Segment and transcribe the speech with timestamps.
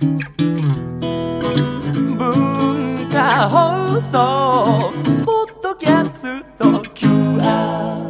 [0.00, 0.10] 文
[3.10, 4.92] 化放送
[5.24, 8.06] ポッドキャスト QR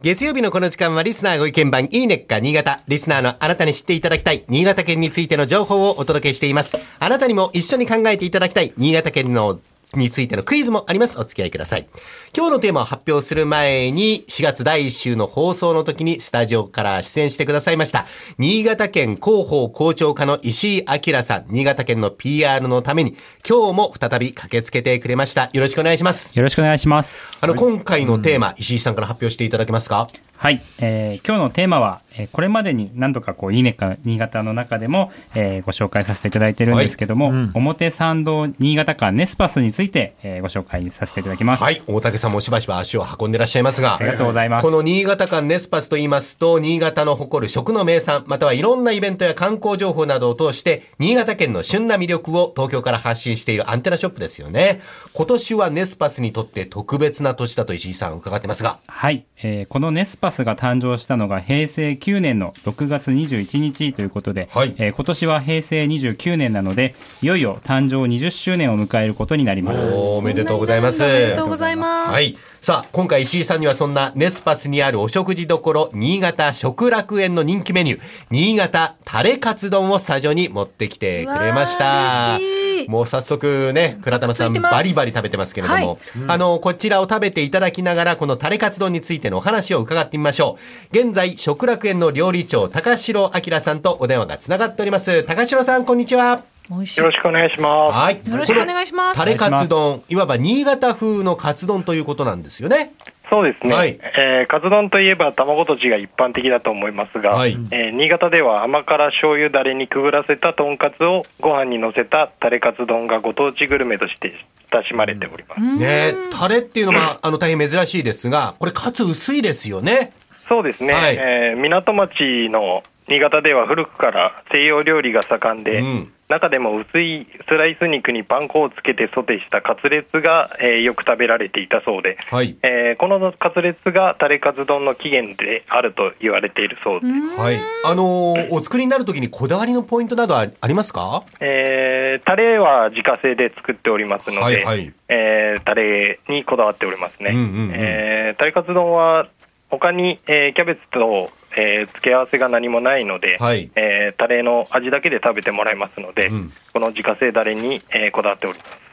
[0.00, 2.80] 月曜日のこの時間はリスナーご意見番いいねっか新潟。
[2.86, 6.72] リスナーのあなたに知っていただきたい新潟県についての情報をお届けしています。
[7.00, 9.58] あなたにも一緒に考えていただきたい新潟県の
[9.94, 11.18] についてのクイズもあります。
[11.18, 11.88] お付き合いください。
[12.36, 18.06] 今日のテーマを発表する前に、4月第1週の放送の時にスタジオから出演してくださいました。
[18.38, 23.16] 新潟県広報校長課の石井明さん、新潟県の PR のために、
[23.48, 25.50] 今日も再び駆けつけてくれました。
[25.52, 26.32] よろしくお願いします。
[26.34, 27.38] よろしくお願いします。
[27.42, 30.08] あの、今回のテーマ、石井さんから発表していただけますか？
[30.40, 41.62] はい、えー今日のテーマは、えーこれまでに何度かこう、いいねか新潟の中でも、えーご紹介させていただいてるんですけども、表参道新潟間ネスパスについて、えーご紹介させていただきます。
[41.62, 41.82] はい。
[41.86, 43.96] 大竹さんもしばしば足を運んでらっしゃいますが。
[43.96, 54.80] ありがとうございますこの新潟間ネスパスと言いますと、新潟の誇る食の名産、またはいろんなイベントや観光情報などを通して、新潟県の旬な魅力を東京から発信しているアンテナショップですよね。
[55.12, 58.78] 今年はネスパスにとって特別な年だと石井さん伺ってますが。
[58.86, 69.94] はい、えーこのネスパスが誕生したのが平成9年の6月21日ということで、はいえー今年は平成29年なので、いよいよ誕生20周年を迎えることになります。
[69.94, 71.02] おめでとうございます。
[71.02, 72.12] おめでとうございます。
[72.12, 72.36] はい。
[72.60, 78.00] さあ、今回石井さんにはそんなネスパスにあるお食事処、新潟食楽園の人気メニュー、
[78.30, 82.56] 新潟タレカツ丼をスタジオに持ってきてくれましたわあ嬉し。
[82.58, 82.59] い
[82.90, 90.58] もう早速ね、倉玉さんバリバリ食べてますけれども、あの、こちらを食べていただきながら、このタレカツ丼についてのお話を伺ってみましょ
[90.92, 90.98] う。
[90.98, 95.22] 現在、食楽園の料理長、高城明さんとお電話がつながっております。
[95.22, 96.49] 高城さん、こんにちは。
[96.70, 97.94] よろしくお願いします。
[97.94, 98.16] はい。
[98.30, 102.92] よろしくお願いしますタレカツ丼、いわば新潟風のカツ丼ということなんですよね。
[103.28, 114.32] そうですね、はいえーカツ丼といえば卵とじが一般的だと思いますが、はいえー新潟では甘辛醤油だれにくぐらせたとんかつをご飯にのせたタレカツ丼がご当地グルメとして
[114.72, 115.60] 親しまれております。
[115.60, 120.12] ねタレっていうのは、 あの、大変珍しいですが、これカツ薄いですよね。
[120.48, 132.56] そうですね、はいえー港町の新潟では古くから西洋料理が盛んで、うん中でも薄いスライス肉にパン粉をつけてソテーしたカツレツが、えーよく食べられていたそうで、はい。
[132.62, 137.40] えーこのカツレツがタレカツ丼の起源であると言われているそうです。
[137.40, 137.56] はい。
[137.84, 141.22] あのーお作りになるときにこだわりのポイントなどはありますか？
[141.40, 147.30] えータレは自家製で作っておりますので、はいはいえータレにこだわっておりますね。
[147.30, 149.26] うんうんうんえータレカツ丼は
[149.70, 158.89] 他に、えーキャベツと、えー付け合わせが何もないので、はいえータレの味だけで食べてもらえますので、うんこの自家製タレに、えーこだわっております。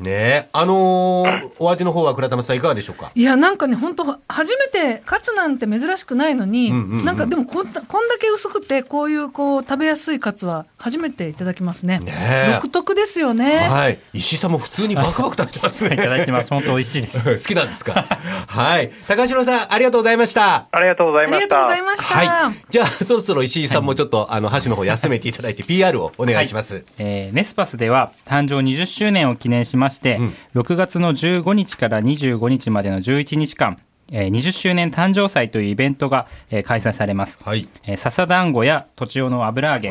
[0.00, 0.48] ねえ。
[0.52, 3.10] あのー お味の方は倉玉さんいかがでしょうか？
[3.14, 13.98] いやなんかね本当初めてカツなんて珍しくないのに、んうんうんなんかでもこんなこんだけ薄くてこういうこう食べやすいカツは初めていただきますねねえ独特ですよね、はい。
[14.12, 16.50] 石井さんも普通にバクバク食べてますいただいてます。
[16.50, 17.24] 本当美味しいです。
[17.24, 18.04] 好きなんですか？
[18.48, 18.90] はい。
[19.08, 20.66] 高城さん、ありがとうございました。
[20.70, 21.48] ありがとうございました。
[21.48, 22.04] ありがとうございました、
[22.44, 22.54] はい。
[22.70, 26.84] じゃあ、そろそろ石井さんもちょっと、あの、箸の方休めていただいて、PR をお願いします。
[26.98, 30.18] えーネスパスでは誕生20周年を記念しまして、
[30.54, 33.78] 6月の15日から25日までの11日間、
[34.12, 37.38] えー20周年誕生祭というイベントが、えー開催されます。
[37.42, 37.68] はい。
[37.84, 39.88] えー笹団子やとちおの油揚げ、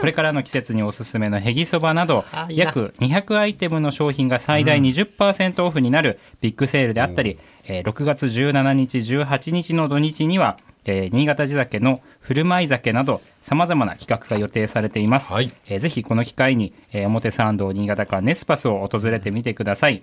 [0.00, 7.38] これからの季節におすすめのへぎそばなど約200アイテムの商品が最大20%オフになるビッグセールであったり、
[7.68, 15.52] えー6月17日18日の土日には、えー新潟地酒の振る舞い酒などさまざまな企画が予定されています、はい。
[15.66, 20.02] えーぜひこの機会に、えー表参道新潟間ネスパスを訪れてみてください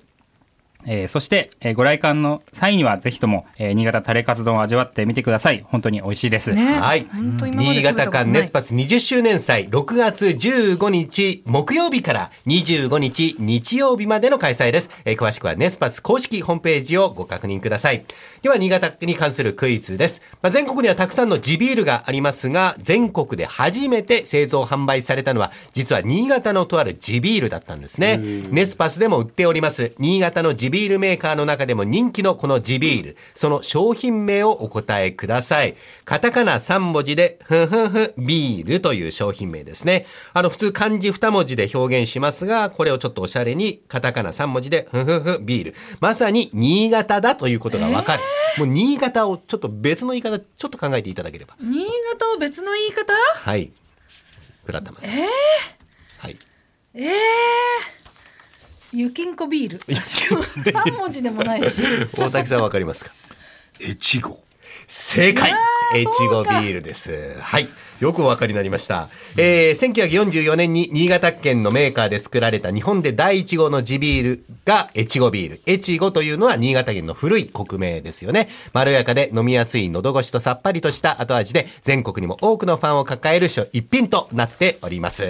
[0.86, 5.66] えーそして、えーご来館の際にはぜひとも、えー新潟タレカツ丼を味わってみてください。
[5.68, 6.54] 本当に美味しいです。
[6.54, 14.90] ねはい新潟食べたことない間ネスパス20周年祭、6月15日木曜日から25日日曜日までの開催です。
[15.06, 18.04] えー詳しくはネスパス公式ホームページをご確認ください。
[18.42, 20.22] では、新潟に関するクイズです。
[20.42, 28.18] まあ、全国にはたくさんの地ビールがありますが、全国で初めて製造販売されたのは、実は新潟のとある地ビールだったんですね。
[28.52, 35.76] ネスパスでも売っております、新潟の地ビールメーカーの中でも人気のこの地ビール、その商品名をお答えください。
[36.04, 40.08] カタカナ3文字で、ふんふんふん、ビールという商品名ですね。
[40.34, 45.76] あの、普通漢字2文字で表現しますが、これをちょっとおしゃれに、カタカナ3文字で、ふんふんふん、ビール。
[46.00, 48.24] まさに、新潟だということがわかる。
[48.58, 51.56] もう、新潟をちょっと別の言い方、ちょっと考えていただければ。
[51.62, 53.14] 新潟を別の言い方？
[53.14, 53.72] はい。
[54.66, 55.12] 倉玉さん。
[55.12, 56.40] はい。
[56.96, 57.93] ええ
[58.96, 59.80] ゆきんこビール。
[60.72, 61.82] 三文字でもないし。
[62.16, 63.12] 大竹さんわかりますか？
[63.82, 64.40] 越後。
[64.88, 65.52] 正解
[65.96, 67.40] 越後ビールです。
[67.42, 67.68] はい。
[68.04, 69.08] よくお分かりになりました。
[69.38, 75.62] えー、1944年に新潟県のメーカーで作られた日本で第1号の地ビールが越後ビール。
[75.66, 78.50] 越後というのは新潟県の古い国名ですよね。
[78.74, 85.24] まろやかで飲みやすい喉越しとさっぱりとした後味で全国にも多くのファンを抱える一品となっております。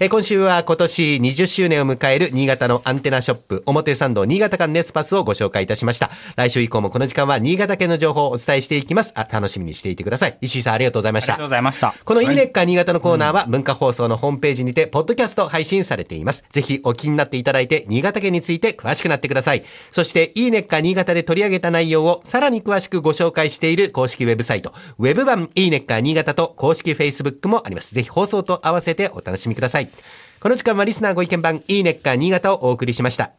[0.00, 6.10] えー今週は今年20周年を迎える新潟のアンテナショップ表参道新潟館ネスパスをご紹介いたしました。
[6.36, 9.12] 来週以降もこの時間は新潟県の情報をお伝えしていきます。
[9.16, 10.36] あ楽しみにしていてください。
[10.40, 11.50] 石井さんありがとうございましたありがとうご。
[11.50, 11.94] ざいました。
[12.04, 16.44] このイネッカ新潟のコーナーは文化放送のホームページにて、ポッドキャスト配信されています。
[16.50, 19.64] ぜひお気になっていただいて、新潟県について詳しくなってください。
[19.90, 27.94] そして、イネッカ新潟で取り上げた内容をさらに詳しくご紹介している公式ウェブサイト、ウェブ版イネッカ新潟と公式 Facebook もあります。
[27.94, 29.88] ぜひ放送と合わせてお楽しみください。
[30.40, 33.32] この時間はリスナーご意見番イネッカ新潟をお送りしました。